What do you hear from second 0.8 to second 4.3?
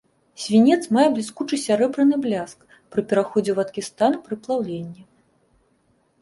мае бліскучы сярэбраны бляск, пры пераходзе ў вадкі стан